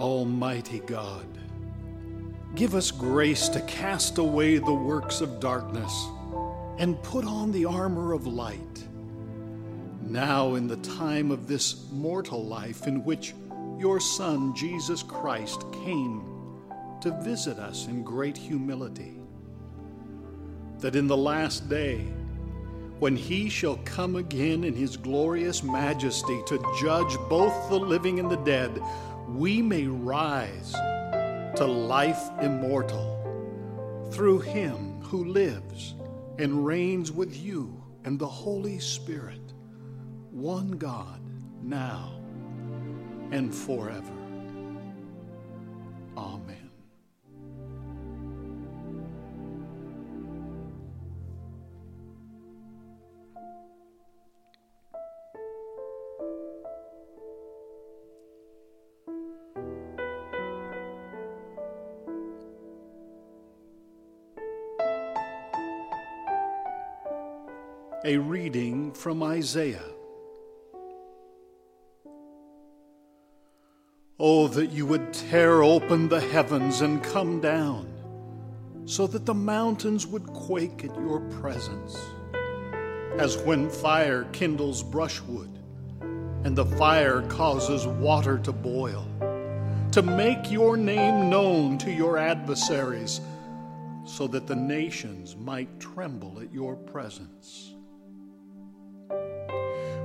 Almighty 0.00 0.80
God, 0.86 1.26
give 2.54 2.74
us 2.74 2.90
grace 2.90 3.50
to 3.50 3.60
cast 3.62 4.16
away 4.16 4.56
the 4.56 4.72
works 4.72 5.20
of 5.20 5.40
darkness 5.40 5.92
and 6.78 7.00
put 7.02 7.26
on 7.26 7.52
the 7.52 7.66
armor 7.66 8.14
of 8.14 8.26
light. 8.26 8.86
Now, 10.02 10.54
in 10.54 10.66
the 10.66 10.78
time 10.78 11.30
of 11.30 11.46
this 11.46 11.84
mortal 11.92 12.42
life 12.42 12.86
in 12.86 13.04
which 13.04 13.34
your 13.78 14.00
Son, 14.00 14.54
Jesus 14.56 15.02
Christ, 15.02 15.66
came 15.84 16.24
to 17.02 17.10
visit 17.22 17.58
us 17.58 17.86
in 17.86 18.02
great 18.02 18.38
humility, 18.38 19.20
that 20.78 20.96
in 20.96 21.06
the 21.06 21.16
last 21.16 21.68
day, 21.68 22.06
when 23.00 23.16
he 23.16 23.48
shall 23.48 23.76
come 23.84 24.16
again 24.16 24.64
in 24.64 24.74
his 24.74 24.96
glorious 24.96 25.62
majesty 25.62 26.42
to 26.46 26.62
judge 26.80 27.16
both 27.28 27.68
the 27.68 27.78
living 27.78 28.18
and 28.18 28.30
the 28.30 28.36
dead, 28.38 28.82
we 29.36 29.62
may 29.62 29.86
rise 29.86 30.72
to 31.56 31.64
life 31.64 32.30
immortal 32.42 34.08
through 34.10 34.40
him 34.40 35.00
who 35.02 35.24
lives 35.24 35.94
and 36.38 36.64
reigns 36.64 37.12
with 37.12 37.36
you 37.36 37.82
and 38.04 38.18
the 38.18 38.26
Holy 38.26 38.78
Spirit, 38.78 39.52
one 40.30 40.72
God, 40.72 41.20
now 41.62 42.20
and 43.30 43.54
forever. 43.54 44.19
A 68.02 68.16
reading 68.16 68.92
from 68.92 69.22
Isaiah. 69.22 69.84
Oh, 74.18 74.48
that 74.48 74.70
you 74.70 74.86
would 74.86 75.12
tear 75.12 75.62
open 75.62 76.08
the 76.08 76.18
heavens 76.20 76.80
and 76.80 77.02
come 77.02 77.42
down, 77.42 77.92
so 78.86 79.06
that 79.06 79.26
the 79.26 79.34
mountains 79.34 80.06
would 80.06 80.26
quake 80.28 80.82
at 80.82 80.98
your 80.98 81.20
presence, 81.28 81.98
as 83.18 83.36
when 83.36 83.68
fire 83.68 84.24
kindles 84.32 84.82
brushwood, 84.82 85.58
and 86.44 86.56
the 86.56 86.64
fire 86.64 87.20
causes 87.28 87.86
water 87.86 88.38
to 88.38 88.52
boil, 88.52 89.06
to 89.92 90.00
make 90.00 90.50
your 90.50 90.78
name 90.78 91.28
known 91.28 91.76
to 91.76 91.92
your 91.92 92.16
adversaries, 92.16 93.20
so 94.06 94.26
that 94.26 94.46
the 94.46 94.56
nations 94.56 95.36
might 95.36 95.78
tremble 95.78 96.40
at 96.40 96.50
your 96.50 96.76
presence 96.76 97.74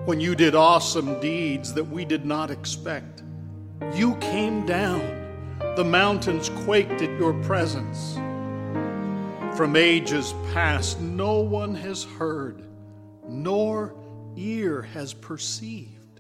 when 0.06 0.20
you 0.20 0.36
did 0.36 0.56
awesome 0.56 1.20
deeds 1.20 1.74
that 1.74 1.84
we 1.84 2.06
did 2.06 2.26
not 2.26 2.52
expect. 2.52 3.24
You 3.94 4.16
came 4.18 4.66
down, 4.66 5.02
the 5.76 5.84
mountains 5.84 6.50
quaked 6.64 7.02
at 7.02 7.20
your 7.20 7.34
presence. 7.44 8.16
From 9.58 9.76
ages 9.76 10.34
past, 10.54 11.00
no 11.00 11.40
one 11.40 11.74
has 11.76 12.04
heard, 12.04 12.68
nor 13.28 13.96
ear 14.36 14.81
has 14.81 15.14
perceived, 15.14 16.19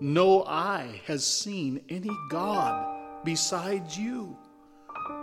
no 0.00 0.44
eye 0.44 1.00
has 1.06 1.24
seen 1.24 1.80
any 1.88 2.10
God 2.28 3.22
besides 3.24 3.96
you, 3.96 4.36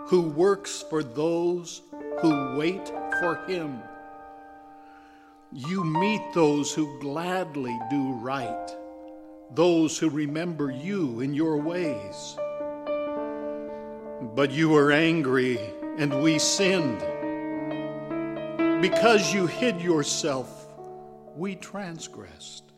who 0.06 0.22
works 0.22 0.84
for 0.88 1.02
those 1.02 1.82
who 2.20 2.56
wait 2.56 2.88
for 3.20 3.44
him. 3.46 3.82
You 5.56 5.84
meet 5.84 6.32
those 6.34 6.74
who 6.74 6.98
gladly 6.98 7.78
do 7.88 8.14
right, 8.14 8.68
those 9.52 9.96
who 9.96 10.10
remember 10.10 10.68
you 10.68 11.20
in 11.20 11.32
your 11.32 11.58
ways. 11.58 12.36
But 14.34 14.50
you 14.50 14.70
were 14.70 14.90
angry 14.90 15.60
and 15.96 16.20
we 16.24 16.40
sinned. 16.40 16.98
Because 18.82 19.32
you 19.32 19.46
hid 19.46 19.80
yourself, 19.80 20.66
we 21.36 21.54
transgressed. 21.54 22.72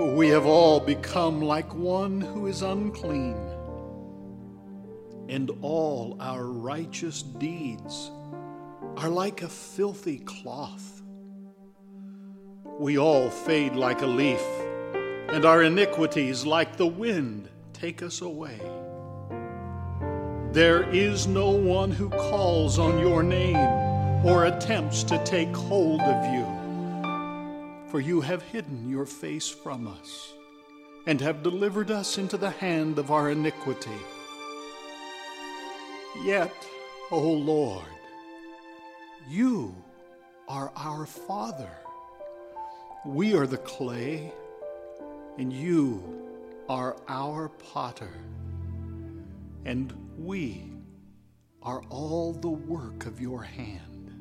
We 0.00 0.26
have 0.30 0.44
all 0.46 0.80
become 0.80 1.40
like 1.40 1.72
one 1.72 2.20
who 2.20 2.48
is 2.48 2.62
unclean, 2.62 3.38
and 5.28 5.52
all 5.62 6.16
our 6.18 6.46
righteous 6.46 7.22
deeds 7.22 8.10
are 8.98 9.08
like 9.08 9.42
a 9.42 9.48
filthy 9.48 10.18
cloth. 10.18 11.02
We 12.80 12.98
all 12.98 13.30
fade 13.30 13.76
like 13.76 14.02
a 14.02 14.06
leaf, 14.06 14.42
and 15.28 15.44
our 15.44 15.62
iniquities, 15.62 16.44
like 16.44 16.76
the 16.76 16.86
wind, 16.86 17.48
take 17.72 18.02
us 18.02 18.22
away. 18.22 18.60
There 20.50 20.82
is 20.90 21.28
no 21.28 21.50
one 21.50 21.92
who 21.92 22.10
calls 22.10 22.80
on 22.80 22.98
your 22.98 23.22
name 23.22 23.68
or 24.26 24.46
attempts 24.46 25.04
to 25.04 25.22
take 25.24 25.54
hold 25.54 26.00
of 26.00 26.34
you, 26.34 27.90
for 27.92 28.00
you 28.00 28.20
have 28.20 28.42
hidden 28.42 28.90
your 28.90 29.06
face 29.06 29.48
from 29.48 29.86
us 29.86 30.32
and 31.06 31.20
have 31.20 31.44
delivered 31.44 31.92
us 31.92 32.18
into 32.18 32.36
the 32.36 32.50
hand 32.50 32.98
of 32.98 33.12
our 33.12 33.30
iniquity. 33.30 34.00
Yet, 36.24 36.52
O 37.12 37.20
Lord, 37.20 37.84
you 39.26 39.74
are 40.46 40.72
our 40.76 41.06
Father. 41.06 41.70
We 43.04 43.34
are 43.34 43.46
the 43.46 43.58
clay, 43.58 44.32
and 45.38 45.52
you 45.52 46.02
are 46.68 46.96
our 47.08 47.48
potter. 47.48 48.12
And 49.64 49.92
we 50.18 50.64
are 51.62 51.82
all 51.90 52.32
the 52.32 52.48
work 52.48 53.06
of 53.06 53.20
your 53.20 53.42
hand. 53.42 54.12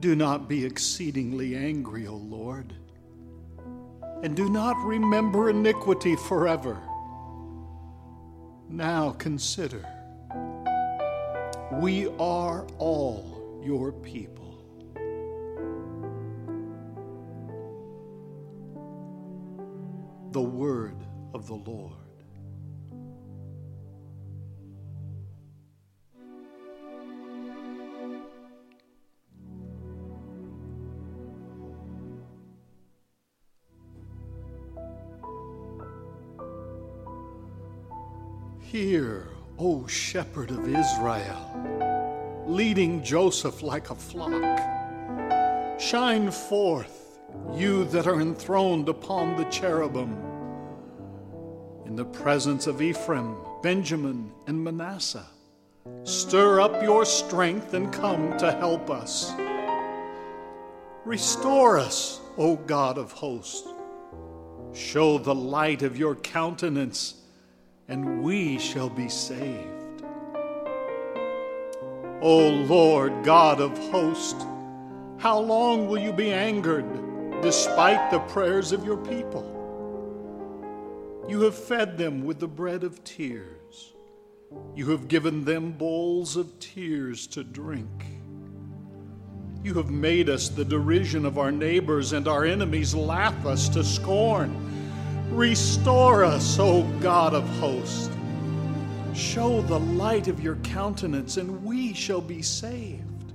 Do 0.00 0.14
not 0.14 0.48
be 0.48 0.64
exceedingly 0.64 1.56
angry, 1.56 2.06
O 2.06 2.16
Lord, 2.16 2.74
and 4.22 4.36
do 4.36 4.48
not 4.48 4.76
remember 4.84 5.50
iniquity 5.50 6.16
forever. 6.16 6.78
Now 8.68 9.12
consider 9.12 9.86
we 11.72 12.08
are 12.18 12.66
all 12.78 13.60
your 13.64 13.92
people. 13.92 14.42
The 20.32 20.42
word 20.42 20.96
of 21.32 21.46
the 21.46 21.54
Lord. 21.54 21.92
Hear, 38.60 39.33
O 39.56 39.86
shepherd 39.86 40.50
of 40.50 40.66
Israel, 40.66 42.44
leading 42.44 43.04
Joseph 43.04 43.62
like 43.62 43.90
a 43.90 43.94
flock. 43.94 44.58
Shine 45.80 46.32
forth, 46.32 47.20
you 47.54 47.84
that 47.86 48.08
are 48.08 48.20
enthroned 48.20 48.88
upon 48.88 49.36
the 49.36 49.44
cherubim. 49.44 50.18
In 51.86 51.94
the 51.94 52.04
presence 52.04 52.66
of 52.66 52.82
Ephraim, 52.82 53.36
Benjamin, 53.62 54.32
and 54.48 54.64
Manasseh, 54.64 55.28
stir 56.02 56.60
up 56.60 56.82
your 56.82 57.04
strength 57.04 57.74
and 57.74 57.92
come 57.92 58.36
to 58.38 58.50
help 58.50 58.90
us. 58.90 59.30
Restore 61.04 61.78
us, 61.78 62.20
O 62.36 62.56
God 62.56 62.98
of 62.98 63.12
hosts. 63.12 63.68
Show 64.72 65.18
the 65.18 65.34
light 65.34 65.82
of 65.82 65.96
your 65.96 66.16
countenance 66.16 67.20
and 67.88 68.22
we 68.22 68.43
shall 68.58 68.88
be 68.88 69.08
saved. 69.08 70.02
O 72.20 72.48
Lord 72.48 73.24
God 73.24 73.60
of 73.60 73.76
hosts, 73.90 74.44
how 75.18 75.38
long 75.38 75.88
will 75.88 75.98
you 75.98 76.12
be 76.12 76.32
angered 76.32 76.86
despite 77.42 78.10
the 78.10 78.20
prayers 78.20 78.72
of 78.72 78.84
your 78.84 78.96
people? 78.96 79.50
You 81.28 81.42
have 81.42 81.54
fed 81.54 81.96
them 81.96 82.24
with 82.24 82.38
the 82.38 82.48
bread 82.48 82.84
of 82.84 83.02
tears. 83.04 83.94
You 84.74 84.90
have 84.90 85.08
given 85.08 85.44
them 85.44 85.72
bowls 85.72 86.36
of 86.36 86.58
tears 86.58 87.26
to 87.28 87.42
drink. 87.42 88.06
You 89.62 89.74
have 89.74 89.90
made 89.90 90.28
us 90.28 90.50
the 90.50 90.64
derision 90.64 91.24
of 91.24 91.38
our 91.38 91.50
neighbors, 91.50 92.12
and 92.12 92.28
our 92.28 92.44
enemies 92.44 92.94
laugh 92.94 93.46
us 93.46 93.68
to 93.70 93.82
scorn. 93.82 94.54
Restore 95.30 96.24
us, 96.24 96.58
O 96.58 96.82
God 97.00 97.32
of 97.34 97.48
hosts. 97.58 98.13
Show 99.14 99.60
the 99.62 99.78
light 99.78 100.26
of 100.26 100.40
your 100.40 100.56
countenance, 100.56 101.36
and 101.36 101.64
we 101.64 101.94
shall 101.94 102.20
be 102.20 102.42
saved. 102.42 103.32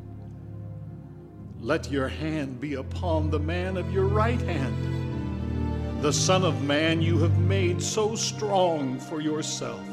Let 1.61 1.89
your 1.89 2.09
hand 2.09 2.59
be 2.59 2.73
upon 2.73 3.29
the 3.29 3.39
man 3.39 3.77
of 3.77 3.91
your 3.93 4.05
right 4.05 4.41
hand, 4.41 6.01
the 6.01 6.11
Son 6.11 6.43
of 6.43 6.63
Man 6.63 7.01
you 7.01 7.17
have 7.19 7.39
made 7.39 7.81
so 7.81 8.15
strong 8.15 8.99
for 8.99 9.21
yourself. 9.21 9.85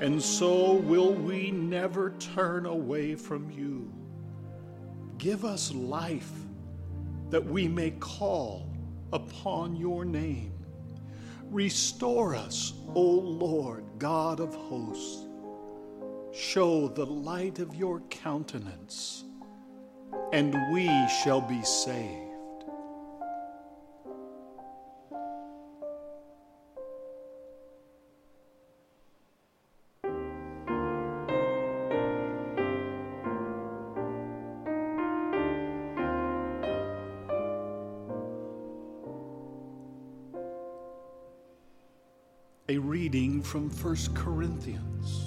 And 0.00 0.22
so 0.22 0.74
will 0.74 1.12
we 1.12 1.50
never 1.50 2.14
turn 2.18 2.64
away 2.64 3.14
from 3.14 3.50
you. 3.50 3.92
Give 5.18 5.44
us 5.44 5.74
life 5.74 6.32
that 7.28 7.44
we 7.44 7.68
may 7.68 7.90
call 7.92 8.66
upon 9.12 9.76
your 9.76 10.06
name. 10.06 10.52
Restore 11.50 12.36
us, 12.36 12.74
O 12.94 13.02
Lord, 13.02 13.84
God 13.98 14.38
of 14.38 14.54
hosts. 14.54 15.26
Show 16.32 16.86
the 16.86 17.04
light 17.06 17.58
of 17.58 17.74
your 17.74 18.00
countenance, 18.08 19.24
and 20.32 20.54
we 20.72 20.86
shall 21.08 21.40
be 21.40 21.60
saved. 21.64 22.29
A 42.70 42.78
reading 42.78 43.42
from 43.42 43.68
1 43.68 44.14
Corinthians. 44.14 45.24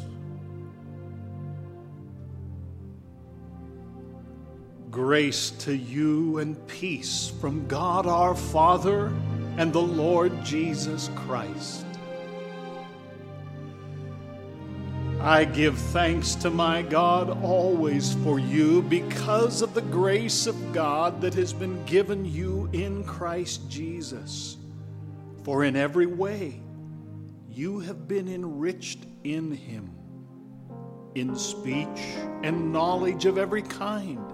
Grace 4.90 5.50
to 5.50 5.76
you 5.76 6.38
and 6.38 6.56
peace 6.68 7.34
from 7.42 7.68
God 7.68 8.08
our 8.08 8.34
Father 8.34 9.08
and 9.58 9.74
the 9.74 9.82
Lord 9.82 10.32
Jesus 10.46 11.10
Christ. 11.16 11.86
I 15.20 15.44
give 15.44 15.78
thanks 15.78 16.36
to 16.36 16.50
my 16.50 16.82
God 16.82 17.30
always 17.44 18.14
for 18.24 18.40
you 18.40 18.84
because 18.84 19.62
of 19.62 19.74
the 19.74 19.82
grace 19.82 20.48
of 20.48 20.72
God 20.72 21.20
that 21.20 21.34
has 21.34 21.52
been 21.52 21.84
given 21.84 22.24
you 22.24 22.70
in 22.72 23.04
Christ 23.04 23.70
Jesus. 23.70 24.56
For 25.44 25.66
in 25.66 25.76
every 25.76 26.06
way, 26.06 26.63
you 27.56 27.80
have 27.80 28.08
been 28.08 28.28
enriched 28.28 29.06
in 29.24 29.52
him, 29.52 29.92
in 31.14 31.36
speech 31.36 32.18
and 32.42 32.74
knowledge 32.74 33.26
of 33.26 33.38
every 33.38 33.62
kind, 33.62 34.34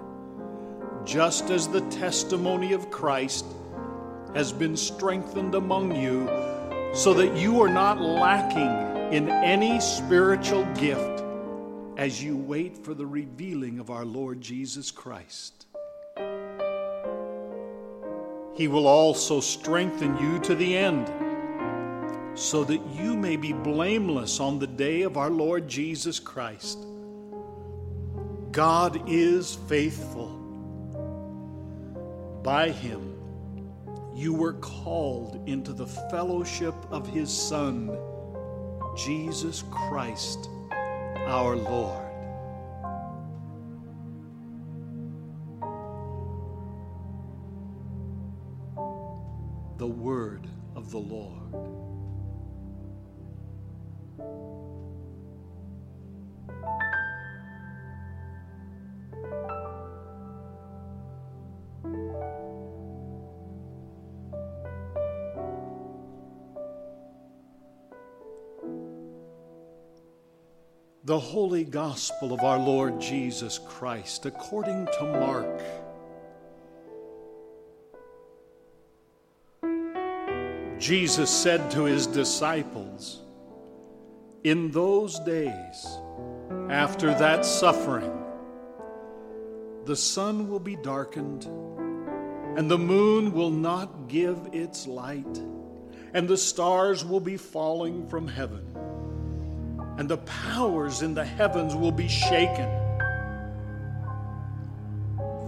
just 1.03 1.49
as 1.49 1.67
the 1.67 1.81
testimony 1.89 2.71
of 2.71 2.89
Christ 2.89 3.45
has 4.33 4.53
been 4.53 4.77
strengthened 4.77 5.55
among 5.55 5.93
you, 5.95 6.27
so 6.93 7.13
that 7.13 7.35
you 7.35 7.61
are 7.61 7.69
not 7.69 7.99
lacking 7.99 9.13
in 9.13 9.27
any 9.27 9.81
spiritual 9.81 10.63
gift 10.75 11.23
as 11.97 12.23
you 12.23 12.37
wait 12.37 12.77
for 12.77 12.93
the 12.93 13.05
revealing 13.05 13.79
of 13.79 13.89
our 13.89 14.05
Lord 14.05 14.39
Jesus 14.39 14.91
Christ. 14.91 15.65
He 18.55 18.69
will 18.69 18.87
also 18.87 19.41
strengthen 19.41 20.17
you 20.17 20.39
to 20.39 20.55
the 20.55 20.77
end 20.77 21.07
so 22.39 22.63
that 22.63 22.79
you 22.95 23.17
may 23.17 23.35
be 23.35 23.51
blameless 23.51 24.39
on 24.39 24.59
the 24.59 24.65
day 24.65 25.01
of 25.01 25.17
our 25.17 25.29
Lord 25.29 25.67
Jesus 25.67 26.19
Christ. 26.19 26.79
God 28.51 29.09
is 29.09 29.55
faithful. 29.67 30.29
By 32.41 32.69
him, 32.69 33.13
you 34.15 34.33
were 34.33 34.53
called 34.53 35.49
into 35.49 35.73
the 35.73 35.85
fellowship 35.85 36.73
of 36.89 37.05
his 37.09 37.29
Son, 37.29 37.97
Jesus 38.95 39.65
Christ, 39.69 40.49
our 41.27 41.57
Lord. 41.57 42.05
The 49.77 49.87
word 49.87 50.47
of 50.77 50.89
the 50.89 50.99
Lord. 50.99 51.88
The 71.09 71.19
Holy 71.19 71.63
Gospel 71.63 72.33
of 72.33 72.41
our 72.41 72.59
Lord 72.59 73.01
Jesus 73.01 73.59
Christ 73.67 74.27
according 74.27 74.85
to 74.99 75.05
Mark. 75.05 75.59
Jesus 80.79 81.31
said 81.31 81.71
to 81.71 81.85
his 81.85 82.05
disciples, 82.05 83.21
In 84.45 84.71
those 84.71 85.19
days, 85.19 85.99
after 86.69 87.13
that 87.13 87.45
suffering, 87.45 88.23
the 89.83 89.97
sun 89.97 90.47
will 90.47 90.61
be 90.61 90.77
darkened, 90.77 91.43
and 92.57 92.71
the 92.71 92.77
moon 92.77 93.33
will 93.33 93.49
not 93.49 94.07
give 94.07 94.39
its 94.53 94.87
light, 94.87 95.41
and 96.13 96.25
the 96.25 96.37
stars 96.37 97.03
will 97.03 97.19
be 97.19 97.35
falling 97.35 98.07
from 98.07 98.29
heaven, 98.29 98.65
and 99.97 100.07
the 100.07 100.19
powers 100.19 101.01
in 101.01 101.13
the 101.13 101.25
heavens 101.25 101.75
will 101.75 101.91
be 101.91 102.07
shaken. 102.07 102.69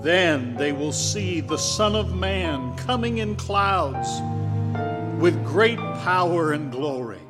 Then 0.01 0.57
they 0.57 0.73
will 0.73 0.91
see 0.91 1.39
the 1.39 1.57
Son 1.57 1.95
of 1.95 2.13
Man 2.13 2.75
coming 2.75 3.19
in 3.19 3.37
clouds 3.37 4.09
with 5.21 5.45
great 5.45 5.79
power 6.03 6.51
and 6.51 6.73
glory. 6.73 7.21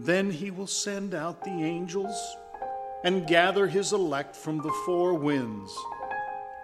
Then 0.00 0.30
he 0.30 0.52
will 0.52 0.68
send 0.68 1.12
out 1.12 1.42
the 1.42 1.50
angels 1.50 2.14
and 3.02 3.26
gather 3.26 3.66
his 3.66 3.92
elect 3.92 4.36
from 4.36 4.58
the 4.58 4.72
four 4.86 5.14
winds, 5.14 5.76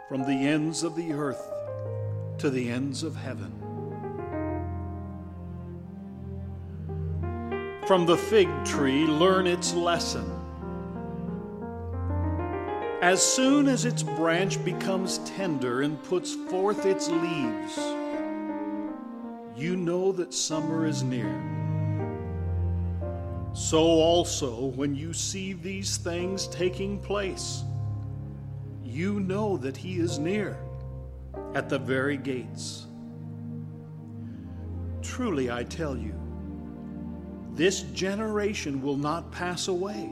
from 0.08 0.22
the 0.22 0.46
ends 0.46 0.84
of 0.84 0.94
the 0.94 1.12
earth 1.12 1.44
to 2.38 2.48
the 2.48 2.70
ends 2.70 3.02
of 3.02 3.16
heaven. 3.16 3.52
From 7.88 8.06
the 8.06 8.16
fig 8.16 8.48
tree, 8.64 9.04
learn 9.04 9.48
its 9.48 9.74
lesson. 9.74 10.30
As 13.02 13.20
soon 13.20 13.66
as 13.66 13.84
its 13.84 14.04
branch 14.04 14.64
becomes 14.64 15.18
tender 15.18 15.82
and 15.82 16.00
puts 16.04 16.34
forth 16.48 16.86
its 16.86 17.08
leaves, 17.08 17.76
you 19.56 19.74
know 19.74 20.12
that 20.12 20.32
summer 20.32 20.86
is 20.86 21.02
near. 21.02 21.63
So 23.54 23.78
also, 23.78 24.66
when 24.74 24.96
you 24.96 25.12
see 25.12 25.52
these 25.52 25.96
things 25.96 26.48
taking 26.48 26.98
place, 26.98 27.62
you 28.82 29.20
know 29.20 29.56
that 29.58 29.76
He 29.76 30.00
is 30.00 30.18
near, 30.18 30.58
at 31.54 31.68
the 31.68 31.78
very 31.78 32.16
gates. 32.16 32.86
Truly, 35.02 35.52
I 35.52 35.62
tell 35.62 35.96
you, 35.96 36.14
this 37.52 37.82
generation 37.94 38.82
will 38.82 38.96
not 38.96 39.30
pass 39.30 39.68
away 39.68 40.10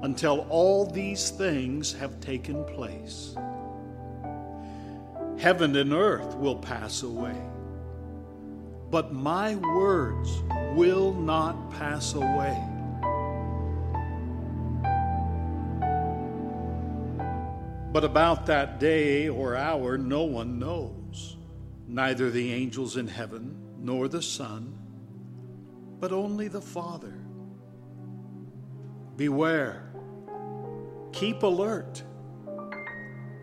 until 0.00 0.46
all 0.48 0.86
these 0.86 1.28
things 1.28 1.92
have 1.92 2.18
taken 2.20 2.64
place. 2.64 3.36
Heaven 5.38 5.76
and 5.76 5.92
earth 5.92 6.34
will 6.36 6.56
pass 6.56 7.02
away 7.02 7.36
but 8.94 9.12
my 9.12 9.56
words 9.56 10.44
will 10.74 11.12
not 11.12 11.70
pass 11.70 12.14
away. 12.14 12.58
But 17.92 18.02
about 18.02 18.46
that 18.46 18.80
day 18.80 19.28
or 19.28 19.54
hour, 19.54 19.96
no 19.96 20.24
one 20.24 20.58
knows, 20.58 21.36
neither 21.86 22.28
the 22.28 22.52
angels 22.52 22.96
in 22.96 23.06
heaven 23.06 23.56
nor 23.78 24.08
the 24.08 24.20
Son, 24.20 24.76
but 26.00 26.10
only 26.10 26.48
the 26.48 26.60
Father. 26.60 27.14
Beware, 29.16 29.92
keep 31.12 31.44
alert, 31.44 32.02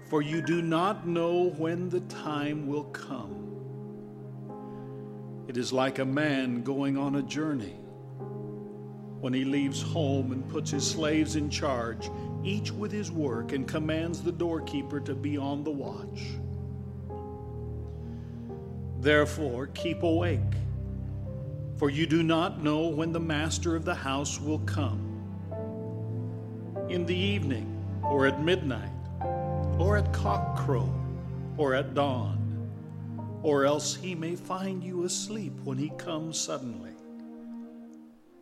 for 0.09 0.21
you 0.21 0.41
do 0.41 0.61
not 0.61 1.07
know 1.07 1.51
when 1.51 1.87
the 1.87 2.01
time 2.01 2.67
will 2.67 2.83
come. 2.83 3.50
It 5.51 5.57
is 5.57 5.73
like 5.73 5.99
a 5.99 6.05
man 6.05 6.63
going 6.63 6.97
on 6.97 7.15
a 7.15 7.21
journey. 7.21 7.75
When 9.19 9.33
he 9.33 9.43
leaves 9.43 9.81
home 9.81 10.31
and 10.31 10.47
puts 10.47 10.71
his 10.71 10.89
slaves 10.89 11.35
in 11.35 11.49
charge, 11.49 12.09
each 12.41 12.71
with 12.71 12.89
his 12.89 13.11
work, 13.11 13.51
and 13.51 13.67
commands 13.67 14.21
the 14.21 14.31
doorkeeper 14.31 15.01
to 15.01 15.13
be 15.13 15.35
on 15.35 15.65
the 15.65 15.69
watch. 15.69 16.21
Therefore, 19.01 19.67
keep 19.73 20.03
awake, 20.03 20.39
for 21.75 21.89
you 21.89 22.07
do 22.07 22.23
not 22.23 22.63
know 22.63 22.87
when 22.87 23.11
the 23.11 23.19
master 23.19 23.75
of 23.75 23.83
the 23.83 23.93
house 23.93 24.39
will 24.39 24.59
come 24.59 25.01
in 26.87 27.05
the 27.05 27.13
evening, 27.13 27.77
or 28.03 28.25
at 28.25 28.41
midnight, 28.41 28.93
or 29.77 29.97
at 29.97 30.13
cockcrow, 30.13 30.89
or 31.57 31.75
at 31.75 31.93
dawn, 31.93 32.40
or 33.43 33.65
else 33.65 33.95
he 33.95 34.15
may 34.15 34.35
find 34.35 34.83
you 34.83 35.03
asleep 35.03 35.53
when 35.63 35.77
he 35.77 35.89
comes 35.97 36.39
suddenly. 36.39 36.91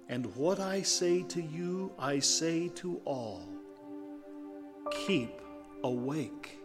And 0.10 0.26
what 0.36 0.60
I 0.60 0.82
say 0.82 1.24
to 1.24 1.42
you, 1.42 1.92
I 1.98 2.20
say 2.20 2.70
to 2.76 3.00
all 3.06 3.48
keep 5.06 5.40
awake. 5.84 6.58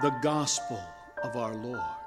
The 0.00 0.10
Gospel 0.22 0.82
of 1.22 1.36
our 1.36 1.54
Lord. 1.54 2.01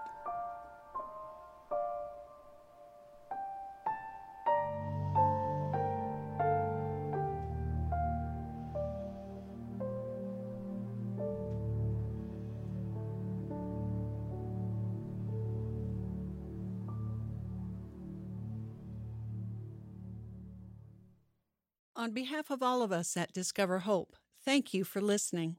On 21.98 22.12
behalf 22.12 22.52
of 22.52 22.62
all 22.62 22.82
of 22.82 22.92
us 22.92 23.16
at 23.16 23.32
Discover 23.32 23.80
Hope, 23.80 24.18
thank 24.44 24.74
you 24.74 24.84
for 24.84 25.00
listening. 25.00 25.56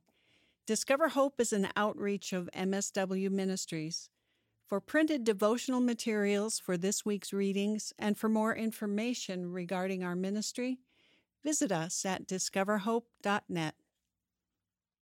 Discover 0.67 1.09
Hope 1.09 1.41
is 1.41 1.51
an 1.51 1.69
outreach 1.75 2.35
of 2.35 2.51
MSW 2.55 3.31
Ministries. 3.31 4.11
For 4.67 4.79
printed 4.79 5.25
devotional 5.25 5.81
materials 5.81 6.59
for 6.59 6.77
this 6.77 7.07
week's 7.07 7.33
readings 7.33 7.95
and 7.99 8.19
for 8.19 8.29
more 8.29 8.55
information 8.55 9.51
regarding 9.51 10.05
our 10.05 10.15
ministry, 10.15 10.79
visit 11.43 11.73
us 11.73 12.05
at 12.05 12.27
discoverhope.net. 12.29 13.75